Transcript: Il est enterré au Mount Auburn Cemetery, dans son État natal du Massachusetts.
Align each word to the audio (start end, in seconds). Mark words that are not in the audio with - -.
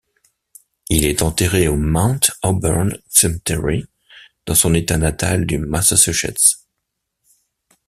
Il 0.89 1.05
est 1.05 1.21
enterré 1.21 1.67
au 1.67 1.75
Mount 1.77 2.31
Auburn 2.43 2.97
Cemetery, 3.07 3.85
dans 4.47 4.55
son 4.55 4.73
État 4.73 4.97
natal 4.97 5.45
du 5.45 5.59
Massachusetts. 5.59 6.55